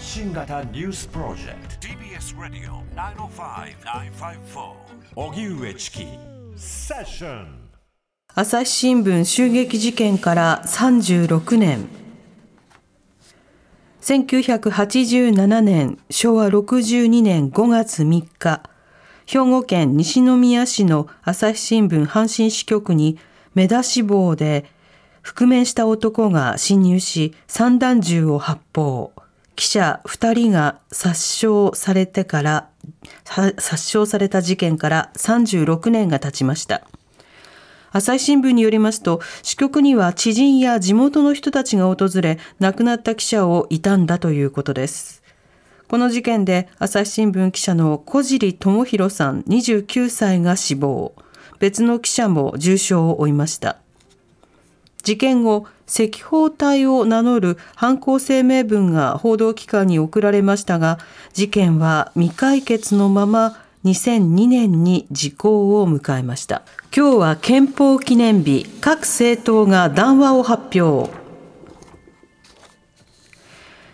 [0.00, 1.88] 発信型ニュースプロジェクト。
[1.88, 4.72] TBS ラディオ905-954
[5.14, 6.06] おぎゅうえちき
[6.56, 7.68] セッション
[8.34, 11.86] 朝日新聞襲撃事件から36年。
[14.00, 18.06] 1987年昭和62年5月3
[18.38, 18.62] 日。
[19.26, 23.18] 兵庫県西宮市の朝日新聞阪神支局に
[23.54, 24.64] 目出し帽で
[25.20, 29.12] 覆面した男が侵入し散弾銃を発砲
[29.60, 32.70] 記者2人が殺傷されてから
[33.58, 36.80] 殺傷された事件から36年が経ちました。
[37.92, 45.22] 朝日新聞によりますと支局には知人や地元の人たちが訪れ亡くなった記者を悼んだということです。
[45.88, 51.14] この事件で朝日新聞記者の小尻智弘さん29歳が死亡。
[51.58, 53.76] 別の記者も重傷を負いました。
[55.10, 61.00] 事件後赤報隊を名乗る犯行声明文が報道機関に送られましたが
[61.32, 66.62] 事件は未解決のまま2002年に時効を迎えました。
[66.96, 68.66] 今日は憲法記念日。
[68.80, 71.10] 各政党が談話を発表。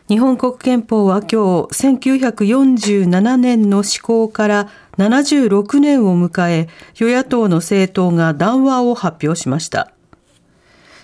[0.09, 1.37] 日本国憲法は今日
[1.73, 9.96] 1947年の施行から76年を迎え与野党の政党が談話を発表しました。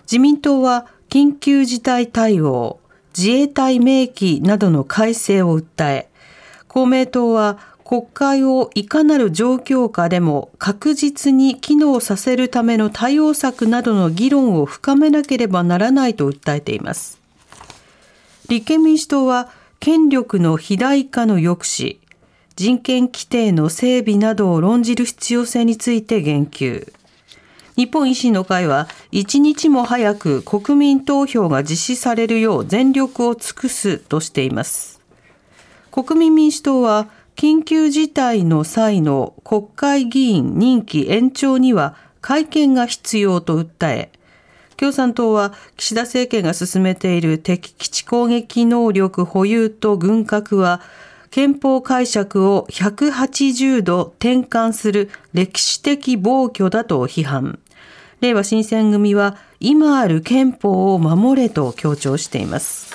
[0.03, 2.81] 自民党は緊急事態対応、
[3.17, 6.09] 自衛隊名義などの改正を訴え、
[6.69, 17.21] 公明党は国会をいかなる状況下でも確実に機能させるための対応策などの議論を深めなければならないと訴えています。
[18.49, 21.99] 立憲民主党は権力の肥大化の抑止、
[22.57, 26.91] 人権規定の整備などを論じる必要性について言及。
[27.77, 35.01] 日本維新の会は一日も早く国民投票が実施されるよう全力を尽くすとしています
[35.91, 44.13] 国民民主党は緊急事態の際の国会議員任期延長には会見が必要と訴え
[44.77, 50.81] 共産党は岸田政権が進めている敵基地攻撃能力保有と軍拡は
[51.31, 57.59] 憲法解釈を180度転換する歴史的暴挙だと批判。
[58.23, 62.95] 令和新選組は今ある憲法を守れと強調しています。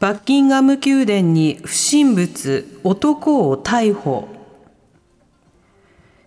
[0.00, 4.26] バッキンガム宮殿に不審物、男を逮捕。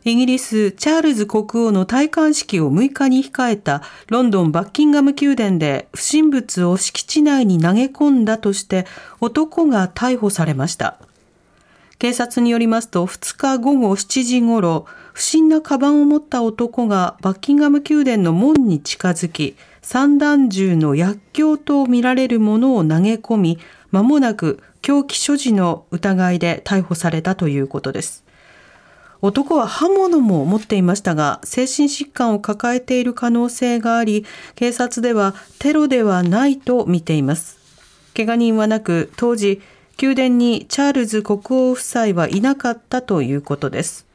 [0.03, 8.85] イギリス、チャールズ国王の戴冠式を6日に控えたロンドンバッキンガム宮殿で不審物を敷地内に投げ込んだとして
[9.19, 10.99] 男が逮捕されました。
[12.01, 23.59] 警察によりますと2日午後7時ごろ、不審なカバンを持った男がバッキンガム宮殿の門に近づき、散弾銃の薬莢とみられるものを投げ込み、
[23.91, 28.23] 間もなく凶器所持の疑いで逮捕されたということです。
[29.21, 34.25] 男は刃物も持っていましたが、精神疾患を抱えている可能性があり、
[34.55, 37.59] 警察ではテロではないと見ています。
[38.17, 39.61] 怪我人はなく、当時、
[40.01, 44.07] 宮殿にチャールズ国王夫妻はいなかったということです。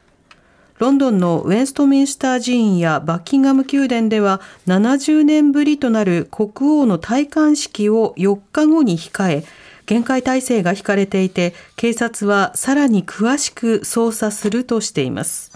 [0.79, 9.43] ロンドンのウェンストミンスター寺院やバッキンガム宮殿では70年ぶりとなる国王の戴冠式を4日後に控え、
[9.85, 15.51] 厳戒態勢が引かれていて、警察はさらに詳しく捜査するとしています。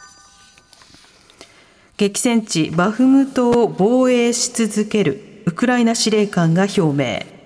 [1.98, 7.41] 激戦地バフムトを防衛し続けるウクライナ司令官が表明。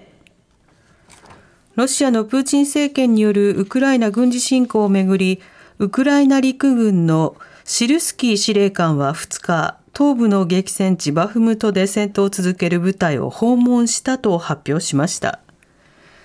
[1.76, 5.42] ロシアのプーチン政権によるウクライナ軍事侵攻をめぐり、
[5.78, 15.42] ウクライナ陸軍のシルスキー司令官は2日、東部の激戦地バフムトで戦闘を続ける部隊を訪問したと発表しました。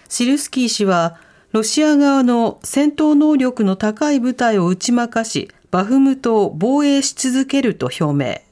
[0.09, 1.17] シルスキー氏は、
[1.51, 8.50] ロシア側の戦闘能力の高い部隊を打ち負かし、バフムトを防衛し続けると表明。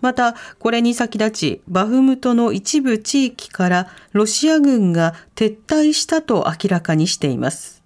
[0.00, 7.82] また、これに先立ち、バフムトの一部地域からロシア軍が撤退したと明らかにしています。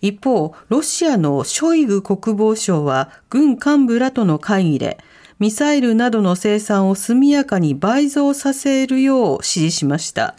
[0.00, 4.98] 一方、ロシアのショイグ国防相は軍幹部らとの会議で、
[5.38, 10.36] ミサイルなどの生産を速やかに倍増させるよう指示しました。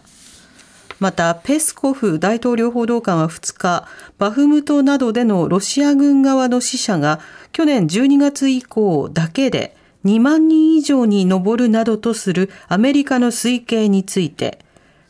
[0.99, 3.87] また、ペスコフ大統領報道官は2日、
[4.19, 7.19] バフムトなどでのロシア軍側の死者が
[7.51, 9.75] 去年12月以降だけで
[10.05, 14.59] 2万人以上に上るなどとするアメリカの推計について、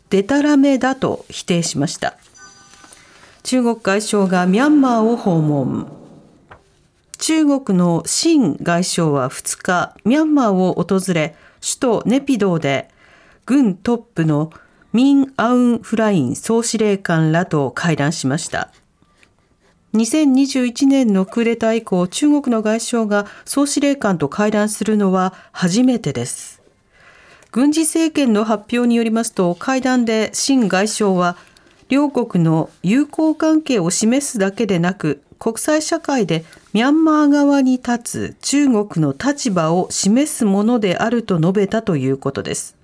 [0.10, 2.18] デタラメだと否定しました。
[3.44, 5.92] 中国外相がミャンマーを訪問。
[7.18, 12.90] 中国の秦外相は2日、ミャンマーを訪れ、首都ネピドーで、
[13.46, 14.52] 軍トップの
[14.92, 18.72] ミン・アウン・フライン総司令官らと会談しました。
[19.94, 26.62] 2021年のクーデター以降、中国の外相が総司令官と会談するのは初めてです。
[27.52, 31.36] 軍事政権の発表によりますと、会談で新外相は、
[31.90, 42.81] 両国の友好関係を示すだけでなく、国際社会でミャンマー側に立つ中国の立場を示すものであると述べたということです。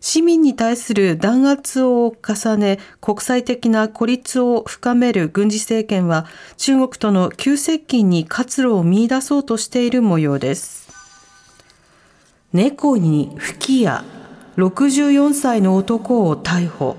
[0.00, 6.26] 市民に対する弾圧を重ね国際的な孤立を深める軍事政権は
[6.56, 10.86] 中国との急接近に活路を見出そうとしている模様です。
[12.52, 14.04] 猫に吹き矢
[14.56, 16.96] 64歳の男を逮捕。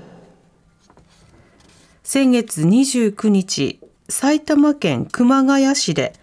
[2.04, 6.14] 先月29日埼玉県熊谷市で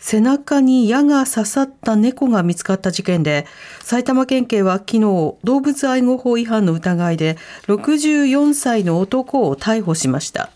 [0.00, 3.46] 背中に矢が刺さった猫が見つかった事件で
[3.80, 5.00] 埼玉県警は昨日
[5.44, 7.36] 動物愛護法違反の疑いで
[7.66, 10.50] 64歳の男を逮捕しました。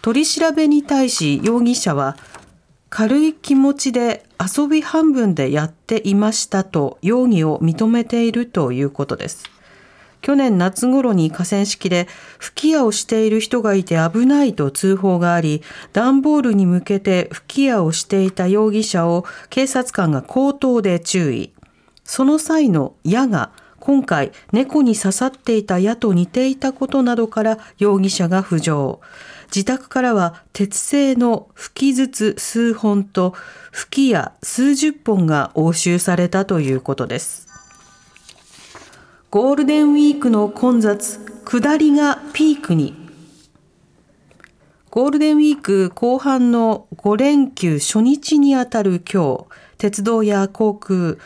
[0.00, 2.16] 取り調べに対し容疑者は
[2.88, 9.55] 軽い気持ちで遊び半分でやっていましたと容疑を認めているということです。
[10.26, 12.08] 去年夏頃に河川敷で
[12.40, 15.62] 吹き矢をしている人がいて危ないと通報があり、
[15.92, 21.52] 段ボールに向けて吹き矢をしていた容疑者を警察官が口頭で注意。
[22.02, 29.00] その際の矢が今回猫に刺さっていた矢と似ていたことなどから容疑者が浮上。
[29.54, 33.32] 自宅からは鉄製の吹き筒数本と
[33.70, 37.45] 吹き矢数十本が押収されたということです。
[39.28, 42.94] ゴールデンウィークの混雑、下りがピークに。
[44.88, 49.46] ゴールデンウィーク後半の5連休初日にあたる今日、
[49.78, 51.16] 鉄道や航空、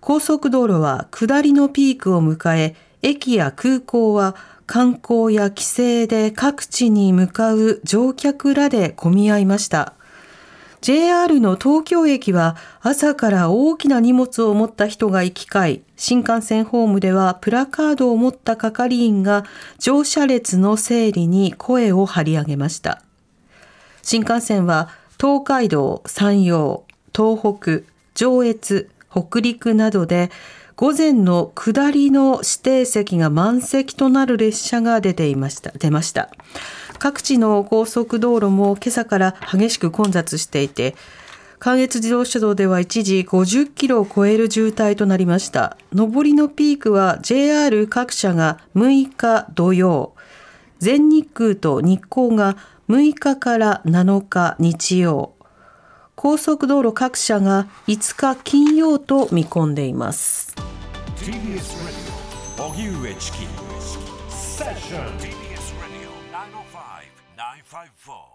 [0.00, 4.34] 高速道路は下りのピークを迎え、駅や空港は
[4.64, 9.92] 観光や帰省で各地に向かう乗客らで混み合いました。
[10.82, 19.44] JR の東京駅は朝から大きな荷物を持った人が行き交い、新幹線ホームではプラカードを持った係員が
[19.78, 23.00] 乗車列の整理に声を張り上げました。
[24.02, 24.88] 新幹線は
[25.20, 26.82] 東海道、山陽、
[27.14, 27.86] 東北、
[28.16, 30.32] 上越、北陸などで
[30.74, 36.28] 午前の下りの指定席が満席となる列車が出ていました、出ました。
[37.02, 40.94] 各地の高速道路も今朝から激しく混雑していて、
[41.58, 45.76] 関越自動車道では一時50キロを超える渋滞となりました。
[45.92, 50.14] 上りのピークは JR 各社が6日土曜、
[50.78, 52.56] 全日空と日光が
[52.88, 55.32] 6日から7日日曜、
[56.14, 60.54] 高速道路各社が5日金曜と見込んでいます。
[67.72, 68.31] Five Four.